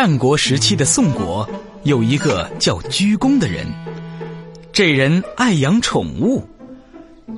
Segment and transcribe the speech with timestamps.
[0.00, 1.50] 战国时期的宋国
[1.82, 3.66] 有一个叫鞠躬的人，
[4.72, 6.48] 这人爱养宠物，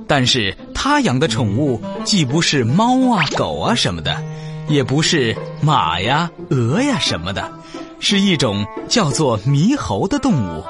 [0.05, 4.23] 但是他养的宠物既不是猫啊、狗啊什么的，
[4.67, 7.51] 也不是马呀、鹅呀什么的，
[7.99, 10.63] 是一种叫做猕猴的动物。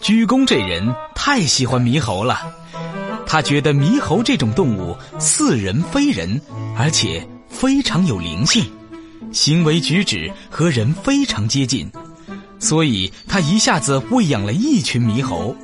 [0.00, 2.40] 鞠躬这人太喜欢猕猴了，
[3.28, 6.40] 他觉得猕猴这种动物似人非人，
[6.76, 8.68] 而且非常有灵性。
[9.32, 11.90] 行为举止和人非常接近，
[12.58, 15.54] 所以他一下子喂养了一群猕猴。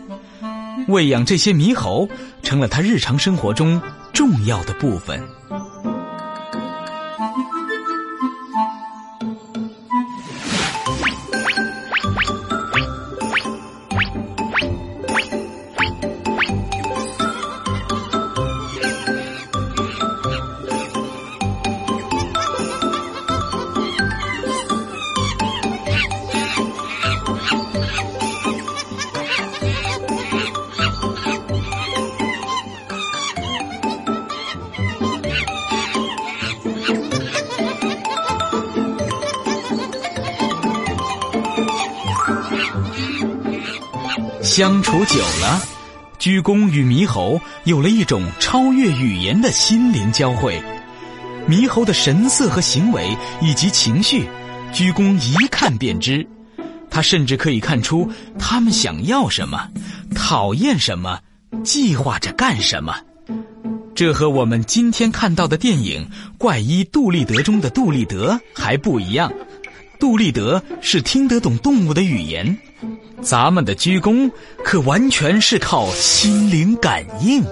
[0.89, 2.09] 喂养这些猕猴
[2.43, 3.81] 成了他日常生活中
[4.13, 5.21] 重要的部分。
[44.57, 45.63] 相处久了，
[46.19, 50.59] 鞠躬与猕猴有了一种超越语言的心灵交汇。
[51.47, 54.27] 猕猴的神色和行为以及情绪，
[54.73, 56.27] 鞠躬一看便知。
[56.89, 59.69] 他甚至可以看出他们想要什么，
[60.15, 61.21] 讨厌什么，
[61.63, 62.97] 计划着干什么。
[63.95, 66.09] 这和我们今天看到的电影
[66.39, 69.31] 《怪医杜立德》中的杜立德还不一样。
[70.01, 72.57] 杜立德是听得懂动物的语言。
[73.23, 74.31] 咱们的鞠躬
[74.65, 77.45] 可完全是靠心灵感应。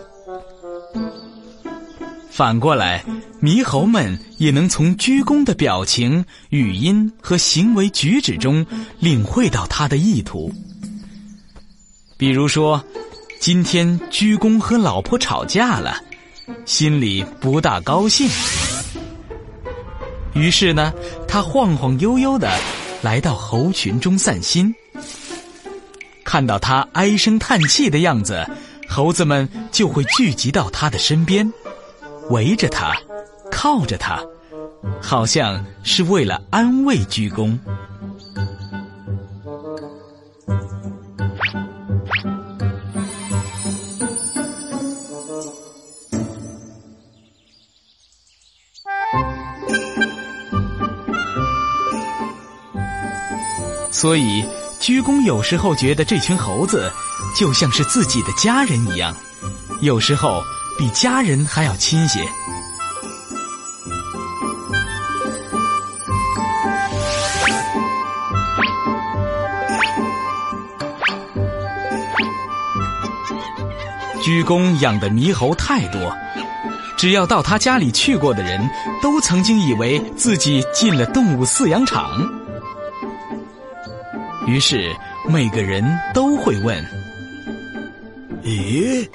[2.31, 3.05] 反过来，
[3.41, 8.67] 猕猴们也能从鞠躬的表情、语音和行为举止中
[8.99, 10.53] 领会到他的意图。
[12.17, 12.85] 比如说，
[13.41, 15.97] 今天鞠躬和老婆吵架了，
[16.65, 18.29] 心里不大高兴。
[20.35, 20.93] 于是呢，
[21.29, 22.51] 他晃晃悠悠的
[23.03, 24.75] 来到猴群中散心。
[26.25, 28.45] 看到他唉声叹气的样子，
[28.89, 31.53] 猴子们就会聚集到他的身边，
[32.31, 32.97] 围着他，
[33.51, 34.21] 靠着他，
[35.01, 37.57] 好像是为了安慰鞠躬。
[53.93, 54.45] 所以。
[54.85, 56.93] 鞠躬有时候觉得这群猴子
[57.35, 59.17] 就像是自己的家人一样，
[59.81, 60.43] 有时候
[60.77, 62.21] 比家人还要亲些。
[74.23, 76.15] 鞠躬养的猕猴太多，
[76.99, 78.69] 只要到他家里去过的人
[79.03, 82.34] 都曾经以为自己进了动物饲养场。
[84.47, 84.95] 于是，
[85.29, 85.83] 每个人
[86.13, 86.85] 都会问
[88.45, 89.09] ：“咦，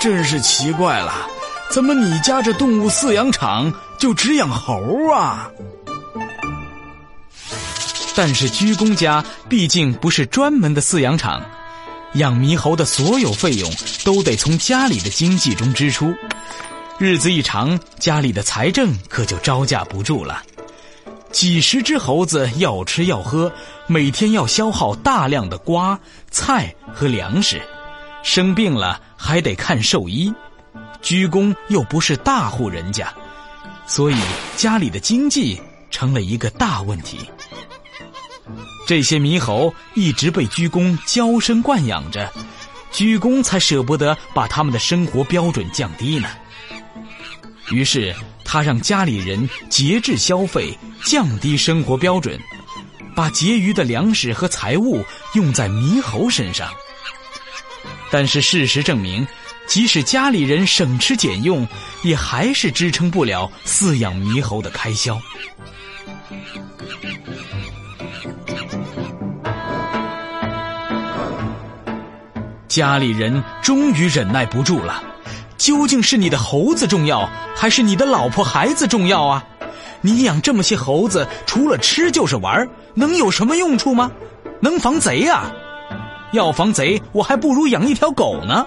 [0.00, 1.12] 真是奇怪了，
[1.70, 5.48] 怎么你家这动物饲养场就只养猴啊？”
[8.16, 11.40] 但是鞠躬家毕竟不是专门的饲养场，
[12.14, 13.72] 养猕猴的所有费用
[14.04, 16.12] 都得从家里的经济中支出，
[16.98, 20.42] 日子一长，家里的财政可就招架不住了。
[21.30, 23.52] 几十只猴子要吃要喝，
[23.86, 25.98] 每天要消耗大量的瓜、
[26.30, 27.60] 菜和粮食，
[28.22, 30.32] 生病了还得看兽医。
[31.02, 33.12] 鞠躬又不是大户人家，
[33.86, 34.16] 所以
[34.56, 35.60] 家里的经济
[35.90, 37.18] 成了一个大问题。
[38.86, 42.32] 这些猕猴一直被鞠躬娇生惯养着，
[42.90, 46.28] 鞠躬才舍不得把他们的生活标准降低呢。
[47.70, 48.14] 于是。
[48.50, 52.40] 他让家里人节制消费，降低生活标准，
[53.14, 55.04] 把结余的粮食和财物
[55.34, 56.66] 用在猕猴身上。
[58.10, 59.26] 但是事实证明，
[59.66, 61.68] 即使家里人省吃俭用，
[62.02, 65.20] 也还是支撑不了饲养猕猴的开销。
[72.66, 75.02] 家里人终于忍耐不住了，
[75.58, 79.44] 究竟是你的猴子重要，还是你的老婆孩子重要啊？
[80.00, 84.10] 你养这么些猴子，除了吃就是玩，能有什么用处吗？
[84.60, 85.52] 能防贼呀？
[86.32, 88.64] 要防贼，我还不如养一条狗呢。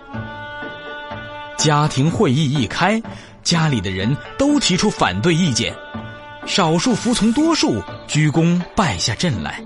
[1.58, 3.02] 家庭会议一开，
[3.44, 5.74] 家里的人都提出反对意见，
[6.46, 9.64] 少数服从多数，鞠躬败下阵来。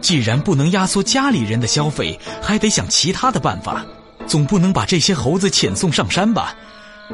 [0.00, 3.84] 既然不能压缩家里人的消费，还得想其他的办法，
[4.26, 6.54] 总不能把这些猴子遣送上山吧？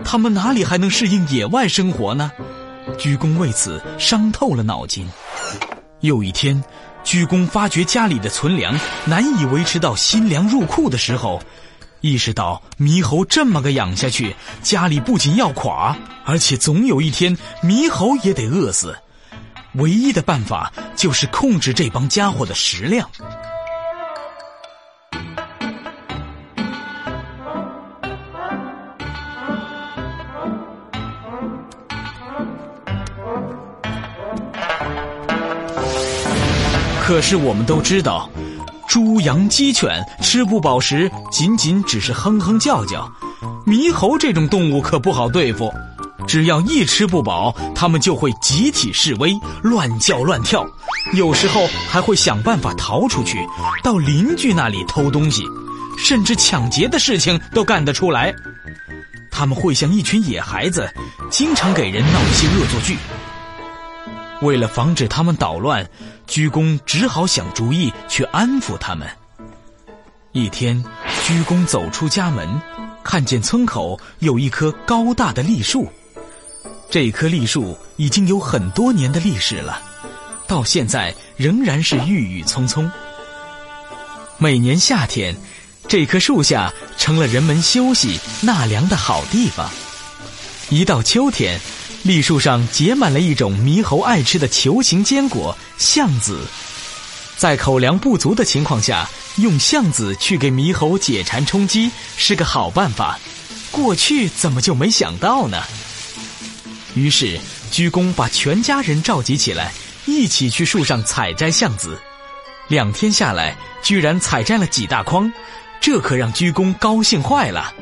[0.05, 2.33] 他们哪里还能适应野外生活呢？
[2.99, 5.07] 鞠躬为此伤透了脑筋。
[6.01, 6.63] 有一天，
[7.05, 8.75] 鞠躬发觉家里的存粮
[9.05, 11.41] 难以维持到新粮入库的时候，
[12.01, 18.97] 意识到猕猴这么个养下去，家里不仅要垮，而且总有一天猕猴也得饿死。
[19.75, 23.09] 唯一的办法就是控制这帮家伙的食量。
[37.13, 38.27] 可是我们都知道，
[38.89, 43.07] 猪、羊、鸡、犬吃不饱时，仅仅只是哼哼叫叫；
[43.67, 45.71] 猕猴这种动物可不好对付。
[46.27, 49.31] 只要一吃不饱，他们就会集体示威，
[49.63, 50.67] 乱叫乱跳，
[51.13, 53.47] 有时候还会想办法逃出去，
[53.83, 55.45] 到邻居那里偷东西，
[55.99, 58.35] 甚至抢劫的事情都干得出来。
[59.31, 60.91] 他们会像一群野孩子，
[61.31, 62.97] 经常给人闹一些恶作剧。
[64.43, 65.89] 为了防止他们捣乱，
[66.27, 69.09] 鞠躬只好想主意去安抚他们。
[70.33, 70.85] 一天，
[71.25, 72.61] 鞠躬走出家门，
[73.03, 75.91] 看见村口有一棵高大的栗树。
[76.91, 79.81] 这棵栗树已经有很多年的历史了，
[80.47, 82.91] 到现在仍然是郁郁葱葱。
[84.39, 85.37] 每年夏天，
[85.87, 89.71] 这棵树下成了人们休息纳凉的好地方。
[90.69, 91.61] 一到秋天，
[92.03, 96.41] 栗树上结满了一种猕猴爱吃的球形坚果——橡子。
[97.37, 103.19] 在口粮不足的情况下，用橡子去给猕猴解馋充饥是个好办法。
[103.71, 105.63] 过去怎么就没想到呢？
[106.95, 107.39] 于是，
[107.71, 109.73] 鞠躬把全家人召集起来，
[110.05, 111.97] 一起去树上采摘橡子。
[112.67, 115.33] 两天下来，居然采摘了几大筐，
[115.81, 117.73] 这可让鞠躬高兴坏了。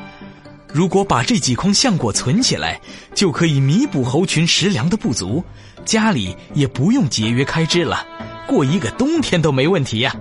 [0.73, 2.79] 如果把这几筐橡果存起来，
[3.13, 5.43] 就可以弥补猴群食粮的不足，
[5.83, 8.05] 家里也不用节约开支了，
[8.47, 10.15] 过一个冬天都没问题呀。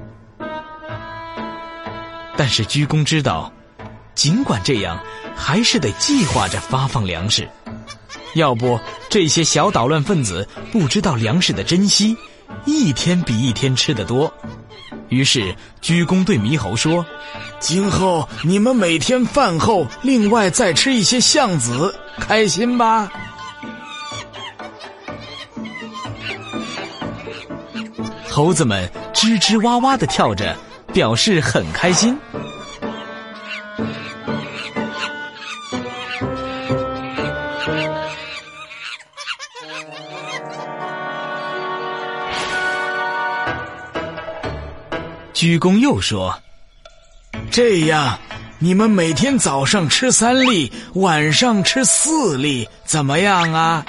[2.37, 3.53] 但是鞠躬知道，
[4.15, 5.01] 尽管这样，
[5.37, 7.49] 还是得计划着发放粮食。
[8.35, 12.17] 要不，这些小捣乱分子不知道粮食的珍惜，
[12.65, 14.33] 一天比一天吃得多。
[15.11, 17.05] 于是，鞠躬对猕猴说
[17.61, 23.11] ：“今后你们每天饭后另外再吃一些橡子，开心吧？”
[28.31, 30.57] 猴子们吱吱哇哇的跳着，
[30.93, 32.17] 表示很开心。
[45.41, 46.39] 鞠躬又说
[47.51, 48.19] ：“这样，
[48.59, 53.87] 你们每天早上吃三粒，晚上吃四粒，怎么样啊？”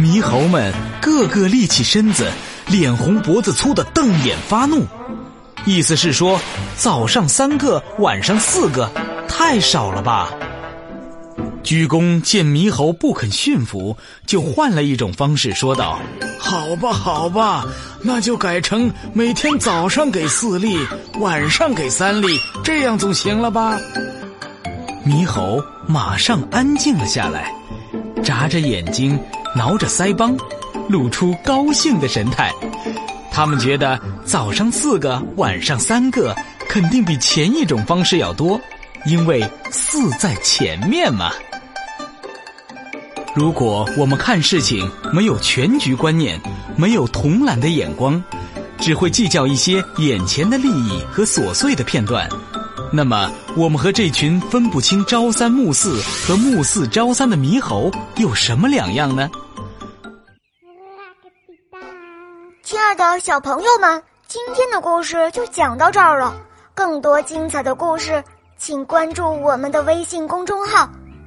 [0.00, 2.32] 猕猴们个个立起身子，
[2.68, 4.86] 脸红脖子粗的瞪眼发怒，
[5.66, 6.40] 意思是说，
[6.78, 8.90] 早上三个，晚上四个，
[9.28, 10.30] 太少了吧？
[11.64, 15.98] 鞠躬见猕猴不肯驯服，就换了一种方式说道
[16.38, 17.64] ：“好吧，好吧，
[18.02, 20.78] 那就改成每天早上给四粒，
[21.18, 23.80] 晚上给三粒，这样总行了吧？”
[25.06, 27.50] 猕猴马上安静了下来，
[28.22, 29.18] 眨着眼睛，
[29.56, 30.36] 挠着腮帮，
[30.88, 32.52] 露出高兴的神态。
[33.32, 36.36] 他们觉得早上四个，晚上三个，
[36.68, 38.60] 肯定比前一种方式要多，
[39.06, 41.32] 因为四在前面嘛。
[43.34, 46.40] 如果我们看事情没有全局观念，
[46.76, 48.22] 没有统揽的眼光，
[48.78, 52.28] 只会计较一些眼前的利益和琐碎的片段，
[52.92, 59.28] 那么我们和这群分不清朝三暮四和暮四朝三的猕猴有什么两样呢？
[62.62, 66.36] 亲爱的小朋友们，今天的故事就讲到这儿了。
[66.72, 68.22] 更多精彩的故事，
[68.58, 70.88] 请关注我们的微信公众号，